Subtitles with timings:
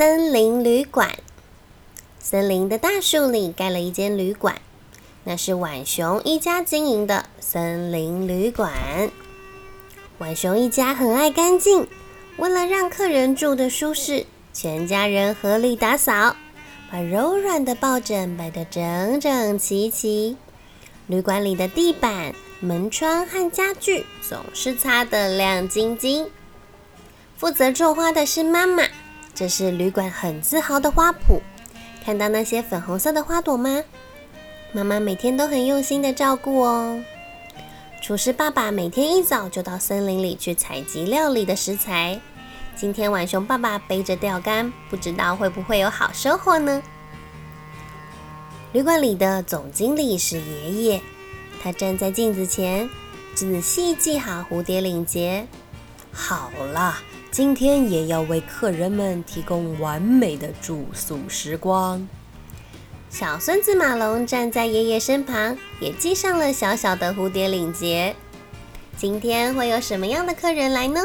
[0.00, 1.10] 森林旅馆。
[2.18, 4.58] 森林的大树里盖了一间旅馆，
[5.24, 8.72] 那是浣熊一家经营的森林旅馆。
[10.16, 11.86] 浣熊一家很爱干净，
[12.38, 16.34] 为了让客人住得舒适，全家人合力打扫，
[16.90, 20.38] 把柔软的抱枕摆得整整齐齐。
[21.08, 26.30] 旅馆里的地板、门窗和家具总是擦得亮晶晶。
[27.36, 28.84] 负责种花的是妈妈，
[29.40, 31.40] 这是旅馆很自豪的花圃。
[32.04, 33.82] 看到那些粉红色的花朵吗？
[34.70, 37.02] 妈妈每天都很用心的照顾哦。
[38.02, 42.20] 厨师爸爸每天一早就到森林里去采集料理的食材。
[42.76, 46.82] 今天浣熊爸爸背着钓竿，不知道会不会有好收获呢？
[48.74, 51.00] 旅馆里的总经理是爷爷，
[51.62, 52.90] 他站在镜子前，
[53.34, 55.46] 仔细系好蝴蝶领结。
[56.12, 56.98] 好了。
[57.32, 62.08] 今天也要为客人们提供完美的住宿时光。
[63.08, 68.16] 小孙子马龙站在爷爷身旁，也系上了小小的蝴蝶领结。
[68.96, 71.02] 今天会有什么样的客人来呢？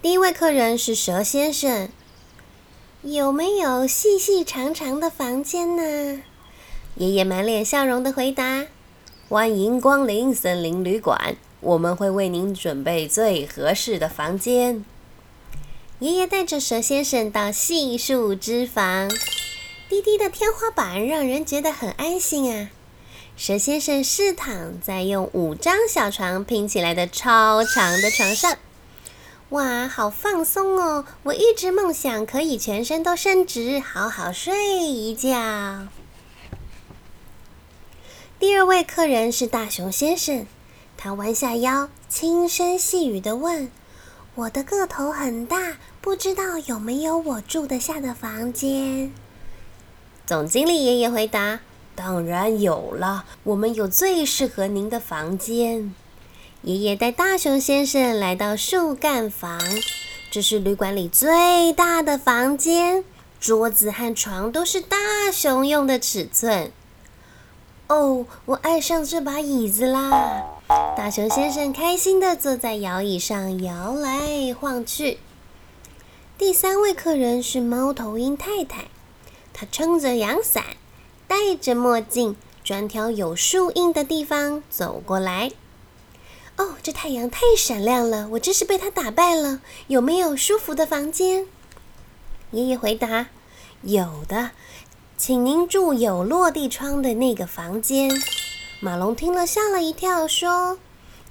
[0.00, 1.90] 第一位客人是蛇先生。
[3.02, 6.22] 有没有细细长长的房间呢？
[6.94, 8.66] 爷爷满脸笑容的回答
[9.28, 14.84] ：“欢迎光临森林旅馆。”我们会为您准备最合适的房间。
[15.98, 19.08] 爷爷带着蛇先生到细树之房，
[19.88, 22.70] 低低的天花板让人觉得很安心啊。
[23.36, 28.56] 蛇先生试躺在用五张小床拼起来的超长的床上，
[29.50, 31.04] 哇，好放松哦！
[31.24, 35.88] 我一直梦想可以全身都伸直，好好睡一觉。
[38.38, 40.46] 第二位客人是大熊先生。
[41.00, 43.70] 他弯下腰，轻声细语的问
[44.34, 49.12] ：“我的个头很大，不知道有没有我住得下的房间？”
[50.26, 51.60] 总经理爷爷回答
[51.94, 55.94] ：“当然有了，我们有最适合您的房间。”
[56.62, 59.60] 爷爷带大熊先生来到树干房，
[60.32, 63.04] 这是旅馆里最大的房间，
[63.38, 64.96] 桌子和床都是大
[65.32, 66.72] 熊用的尺寸。
[67.86, 70.57] 哦，我爱上这把椅子啦！
[70.68, 75.18] 大熊先生开心的坐在摇椅上摇来晃去。
[76.36, 78.88] 第三位客人是猫头鹰太太，
[79.54, 80.64] 她撑着阳伞，
[81.26, 85.52] 戴着墨镜，专挑有树荫的地方走过来。
[86.58, 89.62] 哦，这太阳太闪亮了，我真是被它打败了。
[89.86, 91.46] 有没有舒服的房间？
[92.50, 93.28] 爷爷回答
[93.80, 94.50] ：“有的，
[95.16, 98.10] 请您住有落地窗的那个房间。”
[98.80, 100.78] 马龙听了吓了一跳，说：“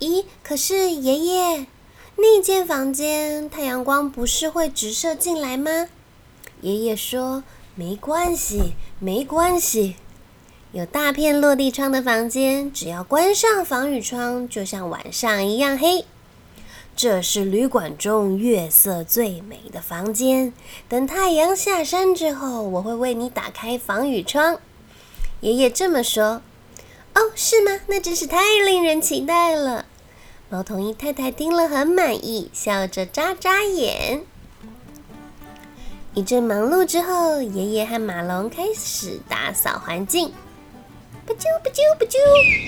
[0.00, 1.66] 咦，可是爷爷，
[2.16, 5.88] 那间房间太阳光不是会直射进来吗？”
[6.62, 7.44] 爷爷说
[7.76, 9.96] ：“没关系，没关系，
[10.72, 16.06] 有大片落地窗的房间，只要关上防雨窗，就像晚上一样黑。
[16.96, 20.54] 这是旅馆中月色最美的房间。
[20.88, 24.58] 等太阳下山之后，我会为你打开防雨窗。”
[25.42, 26.40] 爷爷这么说。
[27.14, 27.80] 哦，是吗？
[27.86, 29.86] 那真是太令人期待了。
[30.48, 34.22] 猫头鹰太太听了很满意，笑着眨眨眼。
[36.14, 40.32] 一阵忙碌之后，爷爷和马龙开始打扫环境。
[41.26, 42.18] 不啾不啾不啾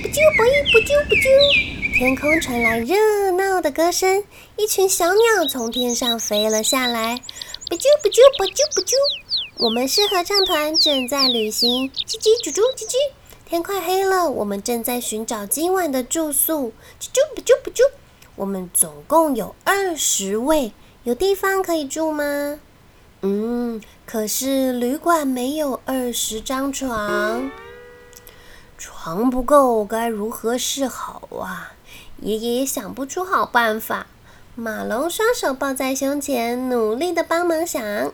[0.03, 4.25] 不啾不啾不啾不啾，天空传来热闹的歌声，
[4.57, 7.21] 一群小鸟从天上飞了下来。
[7.69, 8.95] 不啾不啾不啾不啾，
[9.59, 11.91] 我们是合唱团，正在旅行。
[11.91, 12.95] 叽叽啾啾叽叽。
[13.49, 16.73] 天快黑了，我们正在寻找今晚的住宿。
[17.01, 17.81] 啾不啾不啾，
[18.35, 20.73] 我们总共有二十位，
[21.05, 22.59] 有地方可以住吗？
[23.21, 27.49] 嗯，可是旅馆没有二十张床，
[28.77, 31.73] 床不够，该如何是好啊？
[32.21, 34.09] 爷爷也想不出好办法。
[34.57, 38.13] 马龙双手抱在胸前，努力的帮忙想。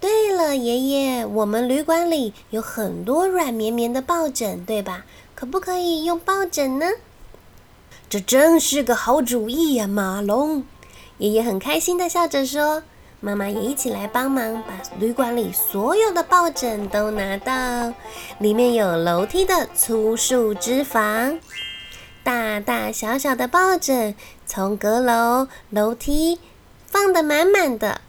[0.00, 5.04] 对了，爷爷，我们旅馆里有很多软绵绵的抱枕，对吧？
[5.34, 6.86] 可不可以用抱枕呢？
[8.08, 10.64] 这真是个好主意呀，马龙！
[11.18, 12.82] 爷爷很开心的笑着说
[13.20, 17.92] ：“妈妈也一起来帮忙，把旅馆里所有的抱枕都拿到。
[18.38, 21.38] 里面有楼梯的粗树枝房，
[22.24, 24.14] 大大小小的抱枕
[24.46, 26.40] 从阁楼、楼梯
[26.86, 28.00] 放得满满的。”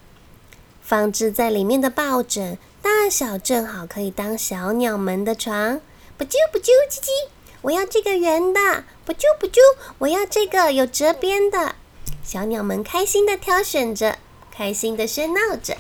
[0.91, 5.79] 放置在里面的抱枕大小正好可以当小鸟们的床。
[6.17, 7.29] 不啾不啾叽叽，
[7.61, 8.83] 我要这个圆的。
[9.05, 9.59] 不啾不啾，
[9.99, 11.75] 我要这个有折边的。
[12.21, 14.17] 小鸟们开心的挑选着，
[14.51, 15.77] 开心的喧闹着。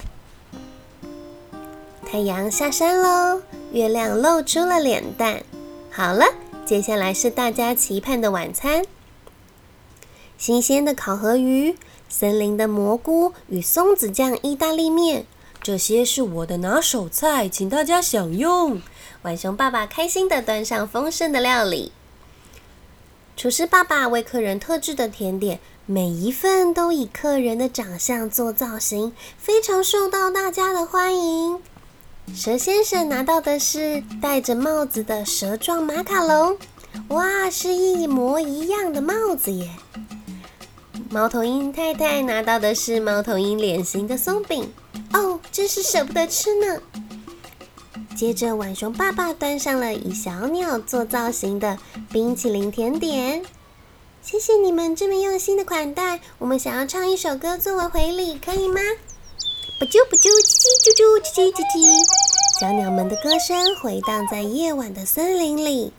[2.09, 3.41] 太阳下山喽，
[3.73, 5.43] 月亮露出了脸蛋。
[5.91, 6.25] 好了，
[6.65, 8.85] 接下来是大家期盼的晚餐：
[10.37, 11.75] 新鲜的烤河鱼、
[12.11, 15.25] 森林的蘑菇与松子酱意大利面。
[15.63, 18.81] 这些是我的拿手菜，请大家享用。
[19.21, 21.91] 浣熊爸爸开心的端上丰盛的料理。
[23.37, 31.59] 厨师爸爸为客人特制的甜点，每一份都以客人的长相做造型，非常受到大家的欢迎。
[32.35, 36.57] 蛇先生拿到的是戴着帽子的蛇状马卡龙，
[37.09, 39.69] 哇，是一模一样的帽子耶！
[41.13, 44.71] 猫头鹰太太拿到的是猫头鹰脸型的松饼，
[45.11, 46.81] 哦，真是舍不得吃呢。
[48.15, 51.77] 接着，浣熊爸爸端上了以小鸟做造型的
[52.13, 53.43] 冰淇淋甜点，
[54.21, 58.79] 谢谢你们这么用心的款待，我们想要唱一首歌作为回礼，可以吗？
[59.81, 62.57] 不啾不啾，叽叽啾啾，叽叽叽叽。
[62.57, 65.91] 小鸟们的歌声回荡在夜晚的森林里，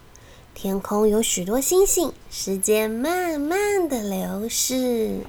[0.54, 2.12] 天空有许多星星。
[2.30, 5.20] 时间慢慢的流逝，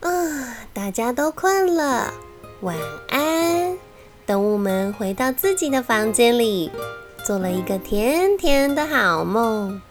[0.00, 2.14] 啊，大家都困了，
[2.62, 2.76] 晚
[3.08, 3.76] 安。
[4.26, 6.70] 动物们回到自己的房间里，
[7.26, 9.82] 做了一个甜甜的好梦。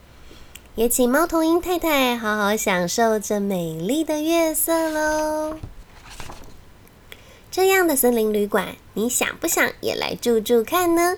[0.75, 5.57] 也请猫头鹰太太好好享受这美丽的月色喽。
[7.51, 11.17] 这样的森林旅馆，你想不想也来住住看呢？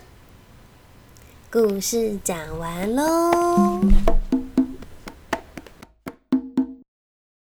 [1.52, 4.01] 故事讲完喽。